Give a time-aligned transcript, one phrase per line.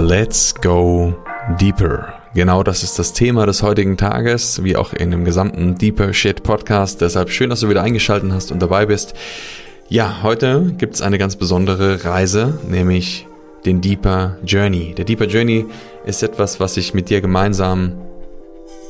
[0.00, 1.14] Let's go
[1.60, 2.14] deeper.
[2.34, 6.42] Genau das ist das Thema des heutigen Tages, wie auch in dem gesamten Deeper Shit
[6.42, 7.02] Podcast.
[7.02, 9.12] Deshalb schön, dass du wieder eingeschaltet hast und dabei bist.
[9.90, 13.26] Ja, heute gibt es eine ganz besondere Reise, nämlich
[13.66, 14.94] den Deeper Journey.
[14.94, 15.66] Der Deeper Journey
[16.06, 17.92] ist etwas, was ich mit dir gemeinsam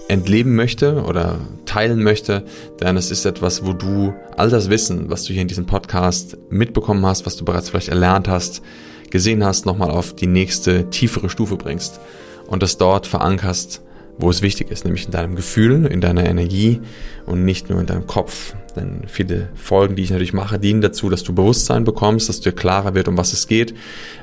[0.06, 2.44] entleben möchte oder teilen möchte,
[2.80, 6.38] denn es ist etwas, wo du all das Wissen, was du hier in diesem Podcast
[6.50, 8.62] mitbekommen hast, was du bereits vielleicht erlernt hast,
[9.10, 12.00] gesehen hast, nochmal auf die nächste tiefere Stufe bringst
[12.46, 13.82] und das dort verankerst,
[14.18, 16.80] wo es wichtig ist, nämlich in deinem Gefühl, in deiner Energie
[17.26, 18.54] und nicht nur in deinem Kopf.
[18.76, 22.52] Denn viele Folgen, die ich natürlich mache, dienen dazu, dass du Bewusstsein bekommst, dass dir
[22.52, 23.74] klarer wird, um was es geht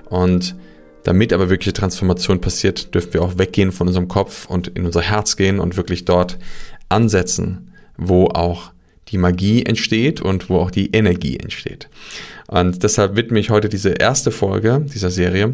[0.10, 0.55] und
[1.04, 5.02] damit aber wirkliche Transformation passiert, dürfen wir auch weggehen von unserem Kopf und in unser
[5.02, 6.38] Herz gehen und wirklich dort
[6.90, 8.72] ansetzen, wo auch
[9.09, 11.89] die Magie entsteht und wo auch die Energie entsteht.
[12.48, 15.54] Und deshalb widme ich heute diese erste Folge dieser Serie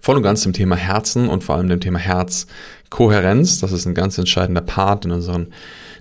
[0.00, 3.60] voll und ganz dem Thema Herzen und vor allem dem Thema Herzkohärenz.
[3.60, 5.48] Das ist ein ganz entscheidender Part in unseren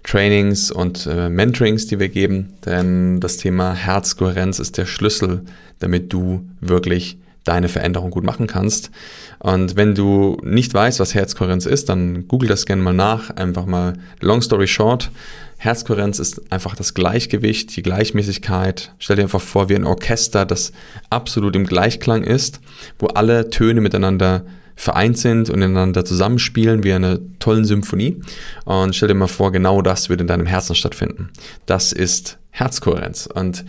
[0.03, 5.41] Trainings und äh, Mentorings, die wir geben, denn das Thema Herzkohärenz ist der Schlüssel,
[5.79, 7.17] damit du wirklich
[7.47, 8.91] deine Veränderung gut machen kannst.
[9.39, 13.29] Und wenn du nicht weißt, was Herzkohärenz ist, dann google das gerne mal nach.
[13.31, 15.11] Einfach mal long story short.
[15.57, 18.93] Herzkohärenz ist einfach das Gleichgewicht, die Gleichmäßigkeit.
[18.99, 20.71] Stell dir einfach vor, wie ein Orchester, das
[21.09, 22.59] absolut im Gleichklang ist,
[22.99, 28.21] wo alle Töne miteinander vereint sind und ineinander zusammenspielen wie eine tollen Symphonie.
[28.65, 31.29] Und stell dir mal vor, genau das würde in deinem Herzen stattfinden.
[31.65, 33.27] Das ist Herzkohärenz.
[33.33, 33.65] Und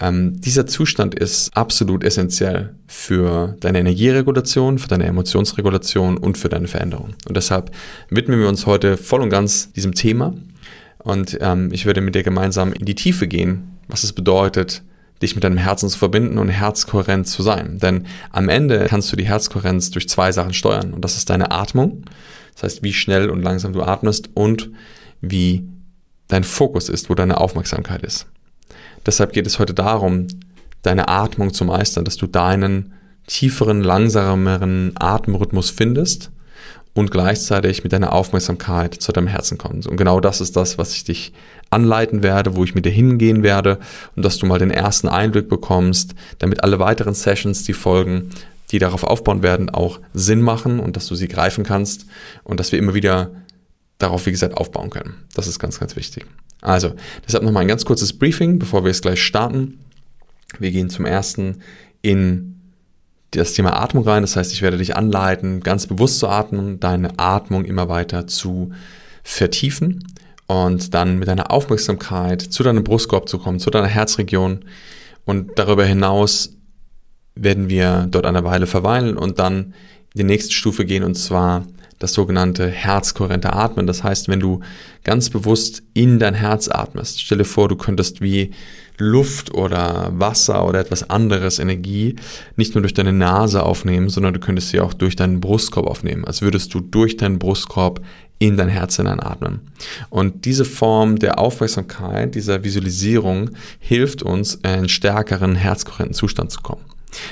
[0.00, 6.68] ähm, dieser Zustand ist absolut essentiell für deine Energieregulation, für deine Emotionsregulation und für deine
[6.68, 7.14] Veränderung.
[7.28, 7.70] Und deshalb
[8.08, 10.34] widmen wir uns heute voll und ganz diesem Thema.
[10.98, 14.82] Und ähm, ich werde mit dir gemeinsam in die Tiefe gehen, was es bedeutet,
[15.20, 17.78] dich mit deinem Herzen zu verbinden und herzkohärent zu sein.
[17.78, 20.94] Denn am Ende kannst du die Herzkohärenz durch zwei Sachen steuern.
[20.94, 22.04] Und das ist deine Atmung.
[22.54, 24.70] Das heißt, wie schnell und langsam du atmest und
[25.20, 25.68] wie
[26.28, 28.26] dein Fokus ist, wo deine Aufmerksamkeit ist.
[29.06, 30.26] Deshalb geht es heute darum,
[30.82, 32.92] deine Atmung zu meistern, dass du deinen
[33.26, 36.30] tieferen, langsameren Atemrhythmus findest
[36.94, 39.88] und gleichzeitig mit deiner Aufmerksamkeit zu deinem Herzen kommst.
[39.88, 41.32] Und genau das ist das, was ich dich
[41.70, 43.78] anleiten werde, wo ich mit dir hingehen werde
[44.14, 48.30] und dass du mal den ersten Einblick bekommst, damit alle weiteren Sessions, die folgen,
[48.70, 52.06] die darauf aufbauen werden, auch Sinn machen und dass du sie greifen kannst
[52.44, 53.30] und dass wir immer wieder
[53.98, 55.14] darauf, wie gesagt, aufbauen können.
[55.34, 56.26] Das ist ganz, ganz wichtig.
[56.62, 56.94] Also,
[57.26, 59.80] deshalb nochmal ein ganz kurzes Briefing, bevor wir es gleich starten.
[60.58, 61.60] Wir gehen zum ersten
[62.00, 62.60] in
[63.32, 64.22] das Thema Atmung rein.
[64.22, 68.72] Das heißt, ich werde dich anleiten, ganz bewusst zu atmen, deine Atmung immer weiter zu
[69.22, 70.06] vertiefen
[70.46, 74.64] und dann mit deiner Aufmerksamkeit zu deinem Brustkorb zu kommen, zu deiner Herzregion.
[75.24, 76.56] Und darüber hinaus
[77.34, 79.74] werden wir dort eine Weile verweilen und dann
[80.14, 81.66] in die nächste Stufe gehen und zwar
[82.02, 83.86] das sogenannte herzkohärente Atmen.
[83.86, 84.60] Das heißt, wenn du
[85.04, 88.50] ganz bewusst in dein Herz atmest, stelle vor, du könntest wie
[88.98, 92.16] Luft oder Wasser oder etwas anderes Energie
[92.56, 96.24] nicht nur durch deine Nase aufnehmen, sondern du könntest sie auch durch deinen Brustkorb aufnehmen,
[96.24, 98.00] als würdest du durch deinen Brustkorb
[98.38, 99.60] in dein Herz hineinatmen.
[100.10, 106.84] Und diese Form der Aufmerksamkeit, dieser Visualisierung hilft uns, in stärkeren herzkohärenten Zustand zu kommen.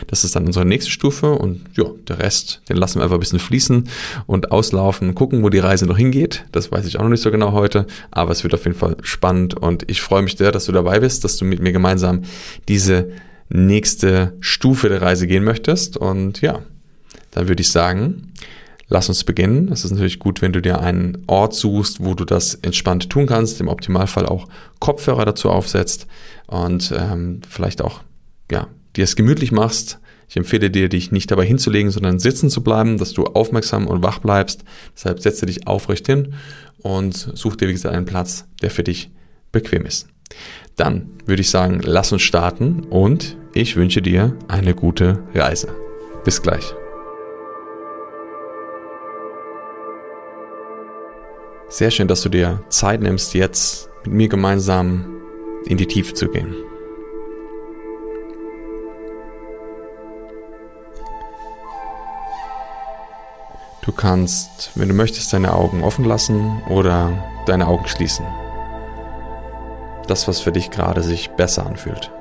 [0.07, 3.21] Das ist dann unsere nächste Stufe und ja, der Rest, den lassen wir einfach ein
[3.21, 3.89] bisschen fließen
[4.27, 6.45] und auslaufen, gucken, wo die Reise noch hingeht.
[6.53, 8.97] Das weiß ich auch noch nicht so genau heute, aber es wird auf jeden Fall
[9.03, 12.23] spannend und ich freue mich sehr, dass du dabei bist, dass du mit mir gemeinsam
[12.69, 13.11] diese
[13.49, 16.61] nächste Stufe der Reise gehen möchtest und ja,
[17.33, 18.33] dann würde ich sagen,
[18.89, 19.71] lass uns beginnen.
[19.73, 23.27] Es ist natürlich gut, wenn du dir einen Ort suchst, wo du das entspannt tun
[23.27, 24.49] kannst, im Optimalfall auch
[24.79, 26.07] Kopfhörer dazu aufsetzt
[26.47, 28.03] und ähm, vielleicht auch
[28.51, 29.99] ja, dir es gemütlich machst.
[30.28, 34.03] Ich empfehle dir, dich nicht dabei hinzulegen, sondern sitzen zu bleiben, dass du aufmerksam und
[34.03, 34.65] wach bleibst.
[34.95, 36.34] Deshalb setze dich aufrecht hin
[36.78, 39.11] und such dir, wie gesagt, einen Platz, der für dich
[39.53, 40.09] bequem ist.
[40.77, 45.75] Dann würde ich sagen, lass uns starten und ich wünsche dir eine gute Reise.
[46.25, 46.75] Bis gleich.
[51.69, 55.04] Sehr schön, dass du dir Zeit nimmst, jetzt mit mir gemeinsam
[55.66, 56.54] in die Tiefe zu gehen.
[63.82, 67.12] Du kannst, wenn du möchtest, deine Augen offen lassen oder
[67.47, 68.27] deine Augen schließen.
[70.06, 72.12] Das, was für dich gerade sich besser anfühlt.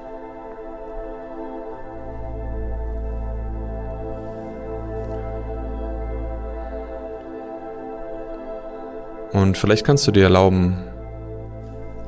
[9.33, 10.77] Und vielleicht kannst du dir erlauben,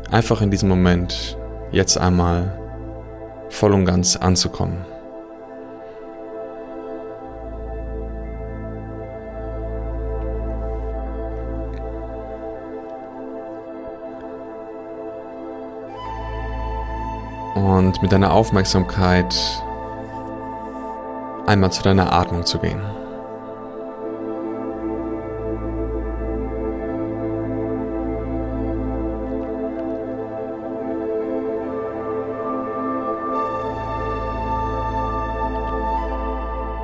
[0.10, 1.38] einfach in diesem Moment
[1.72, 2.58] jetzt einmal
[3.50, 4.86] voll und ganz anzukommen.
[17.56, 19.36] Und mit deiner Aufmerksamkeit
[21.46, 22.82] einmal zu deiner Atmung zu gehen.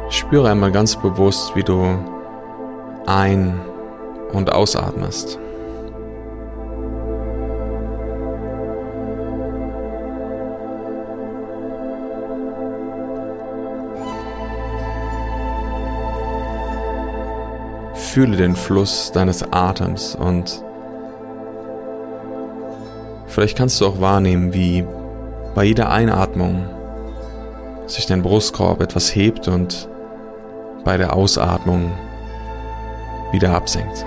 [0.09, 1.97] Spüre einmal ganz bewusst, wie du
[3.05, 3.61] ein-
[4.33, 5.39] und ausatmest.
[18.17, 20.63] Fühle den Fluss deines Atems und
[23.27, 24.83] vielleicht kannst du auch wahrnehmen, wie
[25.53, 26.67] bei jeder Einatmung
[27.85, 29.87] sich dein Brustkorb etwas hebt und
[30.83, 31.91] bei der Ausatmung
[33.31, 34.03] wieder absenkt.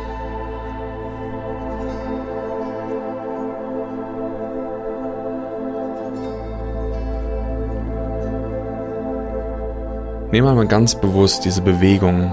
[10.32, 12.32] Nimm einmal ganz bewusst diese Bewegung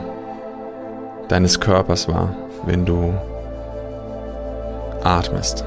[1.29, 2.35] deines Körpers wahr,
[2.65, 3.13] wenn du
[5.03, 5.63] atmest.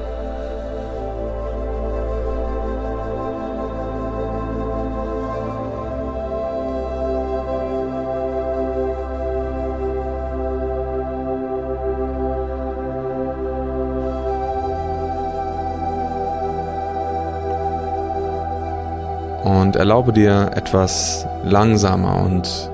[19.43, 22.69] und erlaube dir etwas langsamer und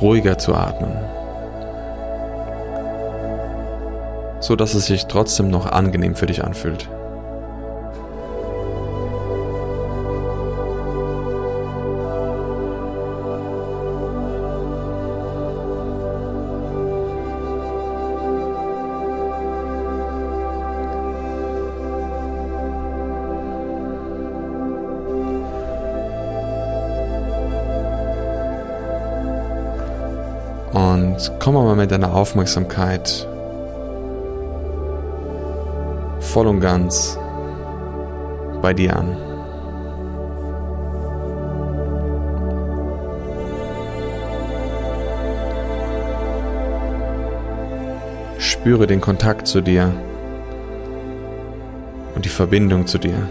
[0.00, 0.92] ruhiger zu atmen,
[4.48, 6.88] so dass es sich trotzdem noch angenehm für dich anfühlt.
[30.72, 33.27] Und komm mal mit deiner Aufmerksamkeit
[36.28, 37.18] voll und ganz
[38.60, 39.16] bei dir an.
[48.38, 49.94] Spüre den Kontakt zu dir
[52.14, 53.28] und die Verbindung zu dir,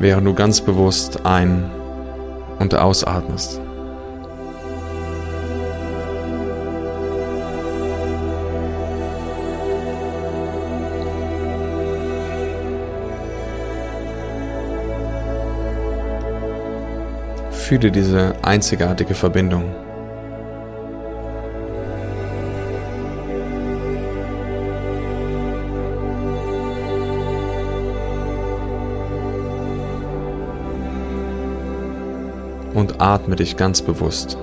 [0.00, 1.70] während du ganz bewusst ein-
[2.58, 3.62] und ausatmest.
[17.68, 19.64] Fühle diese einzigartige Verbindung.
[32.72, 34.38] Und atme dich ganz bewusst.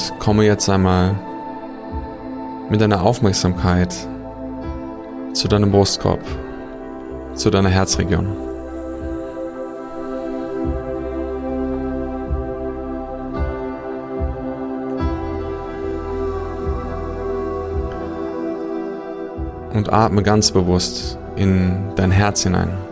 [0.00, 1.14] Und komme jetzt einmal
[2.70, 3.94] mit deiner Aufmerksamkeit
[5.34, 6.20] zu deinem Brustkorb,
[7.34, 8.26] zu deiner Herzregion.
[19.74, 22.89] Und atme ganz bewusst in dein Herz hinein.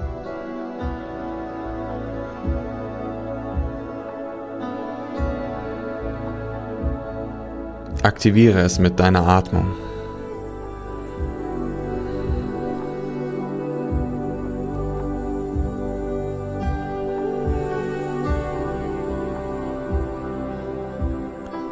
[8.03, 9.67] Aktiviere es mit deiner Atmung.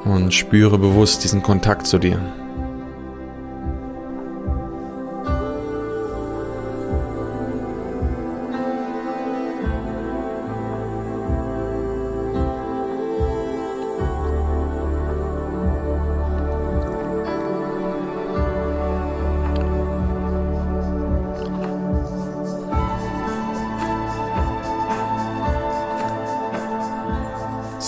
[0.05, 2.21] Und spüre bewusst diesen Kontakt zu dir.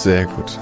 [0.02, 0.58] Sehr gut.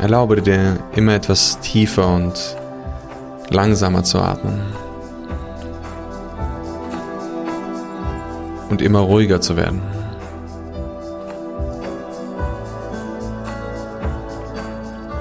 [0.00, 2.56] Erlaube dir immer etwas tiefer und
[3.50, 4.60] langsamer zu atmen.
[8.74, 9.80] und immer ruhiger zu werden.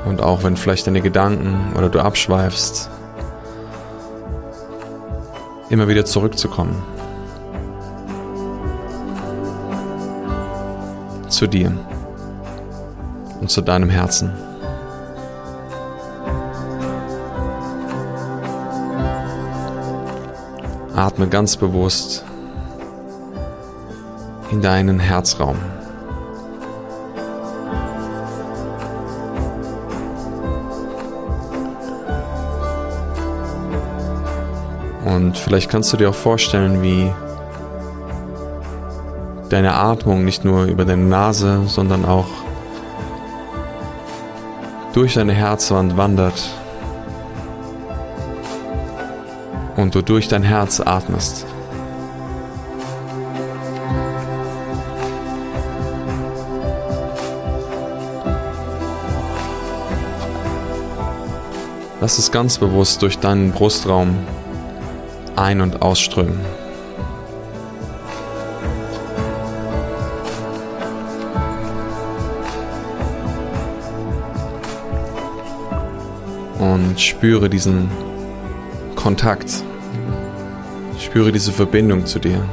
[0.06, 2.90] Und auch wenn vielleicht deine Gedanken oder du abschweifst,
[5.74, 6.76] immer wieder zurückzukommen.
[11.30, 11.76] Zu dir
[13.42, 14.32] und zu deinem Herzen.
[20.96, 22.24] Atme ganz bewusst
[24.52, 25.58] in deinen Herzraum.
[35.16, 37.12] Und vielleicht kannst du dir auch vorstellen, wie
[39.50, 42.28] deine Atmung nicht nur über deine Nase, sondern auch
[44.94, 46.50] durch deine Herzwand wandert
[49.76, 51.46] und du durch dein Herz atmest.
[62.02, 64.18] Lass es ganz bewusst durch deinen Brustraum
[65.36, 66.40] ein- und ausströmen.
[76.60, 77.90] Und spüre diesen
[78.96, 79.52] Kontakt.
[81.00, 82.44] Spüre diese Verbindung zu dir.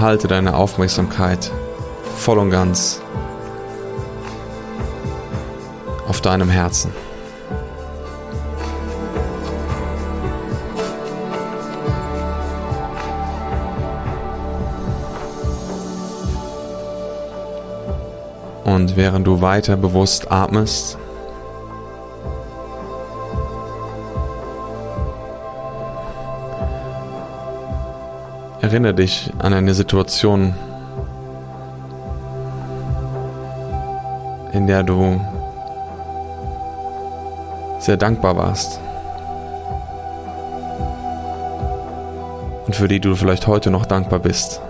[0.00, 1.50] Halte deine Aufmerksamkeit
[2.16, 3.00] voll und ganz
[6.08, 6.92] auf deinem Herzen.
[18.64, 20.98] Und während du weiter bewusst atmest,
[28.64, 30.54] erinnere dich an eine Situation,
[34.52, 35.20] in der du
[37.78, 38.80] sehr dankbar warst
[42.66, 44.62] und für die du vielleicht heute noch dankbar bist.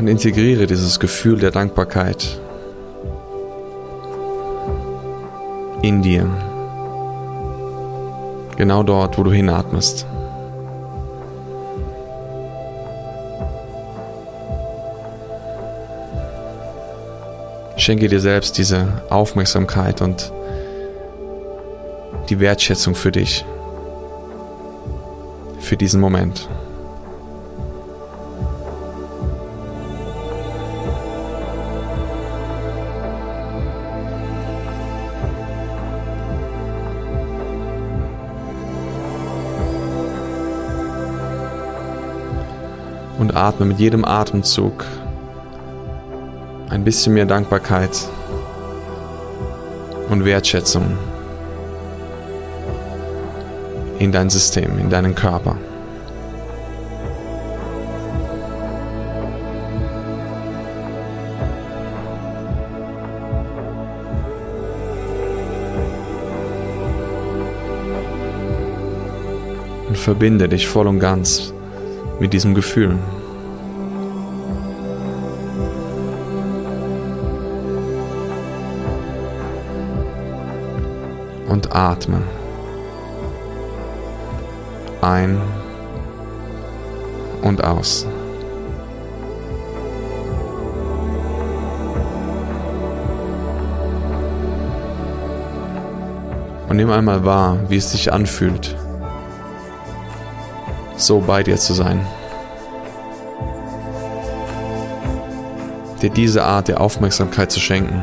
[0.00, 2.40] Und integriere dieses Gefühl der Dankbarkeit
[5.82, 6.26] in dir.
[8.56, 10.06] Genau dort, wo du hinatmest.
[17.76, 20.32] Schenke dir selbst diese Aufmerksamkeit und
[22.30, 23.44] die Wertschätzung für dich,
[25.58, 26.48] für diesen Moment.
[43.30, 44.84] Und atme mit jedem Atemzug
[46.68, 48.08] ein bisschen mehr Dankbarkeit
[50.08, 50.98] und Wertschätzung
[54.00, 55.56] in dein System, in deinen Körper.
[69.86, 71.52] Und verbinde dich voll und ganz
[72.18, 72.98] mit diesem Gefühl.
[81.70, 82.22] Und atme.
[85.00, 85.40] Ein
[87.42, 88.06] und aus.
[96.68, 98.76] Und nimm einmal wahr, wie es sich anfühlt,
[100.96, 102.06] so bei dir zu sein.
[106.02, 108.02] Dir diese Art der Aufmerksamkeit zu schenken.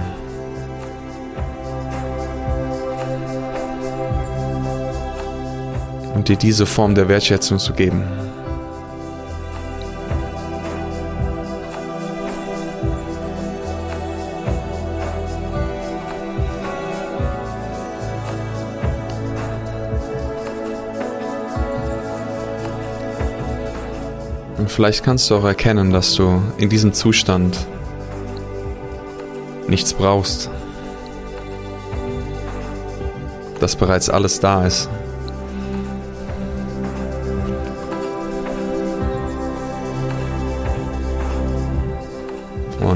[6.18, 8.02] Und dir diese Form der Wertschätzung zu geben.
[24.58, 27.68] Und vielleicht kannst du auch erkennen, dass du in diesem Zustand
[29.68, 30.50] nichts brauchst.
[33.60, 34.90] dass bereits alles da ist.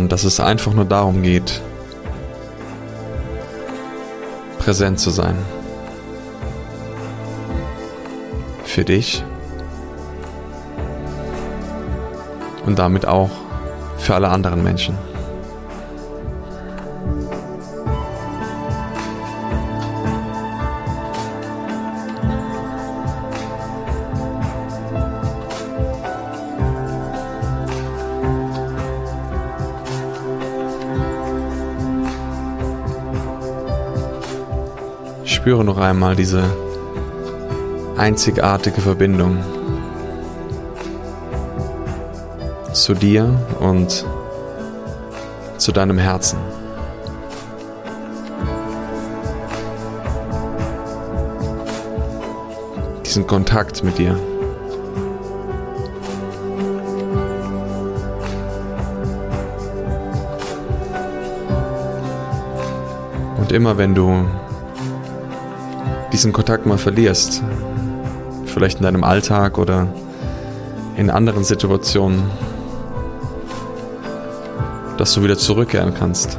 [0.01, 1.61] Und dass es einfach nur darum geht,
[4.57, 5.35] präsent zu sein.
[8.63, 9.23] Für dich
[12.65, 13.29] und damit auch
[13.99, 14.97] für alle anderen Menschen.
[35.41, 36.43] Spüre noch einmal diese
[37.97, 39.39] einzigartige Verbindung
[42.73, 44.05] zu dir und
[45.57, 46.37] zu deinem Herzen.
[53.03, 54.15] Diesen Kontakt mit dir.
[63.39, 64.27] Und immer wenn du
[66.11, 67.41] diesen Kontakt mal verlierst,
[68.45, 69.87] vielleicht in deinem Alltag oder
[70.97, 72.23] in anderen Situationen,
[74.97, 76.37] dass du wieder zurückkehren kannst.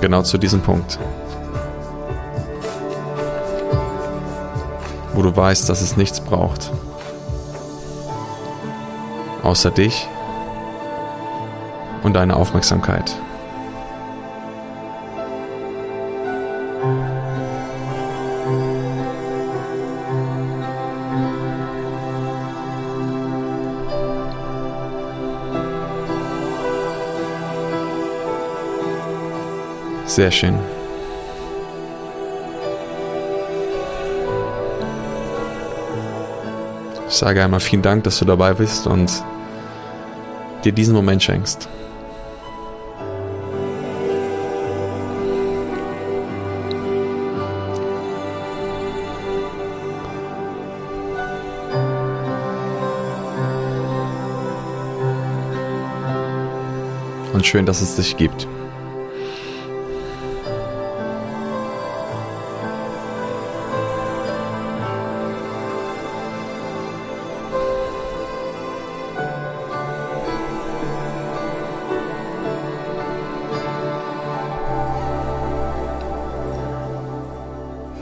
[0.00, 0.98] Genau zu diesem Punkt.
[5.14, 6.70] Wo du weißt, dass es nichts braucht.
[9.42, 10.08] Außer dich
[12.02, 13.14] und deine Aufmerksamkeit.
[30.14, 30.58] Sehr schön.
[37.08, 39.10] Ich sage einmal vielen Dank, dass du dabei bist und
[40.64, 41.66] dir diesen Moment schenkst.
[57.32, 58.46] Und schön, dass es dich gibt.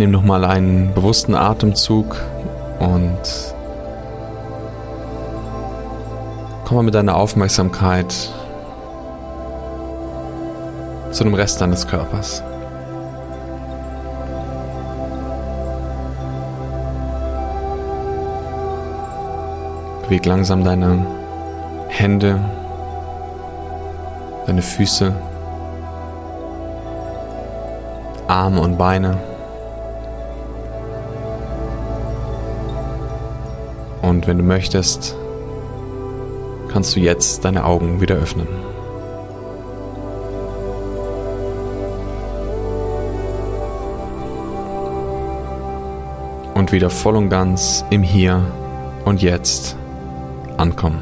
[0.01, 2.17] Nimm nochmal einen bewussten Atemzug
[2.79, 3.21] und
[6.65, 8.11] komm mal mit deiner Aufmerksamkeit
[11.11, 12.43] zu dem Rest deines Körpers.
[20.05, 21.05] Beweg langsam deine
[21.89, 22.39] Hände,
[24.47, 25.13] deine Füße,
[28.29, 29.30] Arme und Beine.
[34.11, 35.15] Und wenn du möchtest,
[36.73, 38.49] kannst du jetzt deine Augen wieder öffnen.
[46.55, 48.45] Und wieder voll und ganz im Hier
[49.05, 49.77] und Jetzt
[50.57, 51.01] ankommen.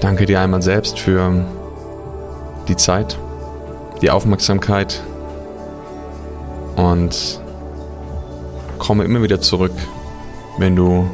[0.00, 1.44] Danke dir einmal selbst für
[2.66, 3.18] die Zeit,
[4.02, 5.02] die Aufmerksamkeit
[6.76, 7.40] und
[8.78, 9.72] komme immer wieder zurück,
[10.58, 11.08] wenn du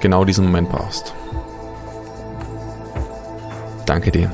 [0.00, 1.14] genau diesen Moment brauchst.
[3.86, 4.30] Danke dir.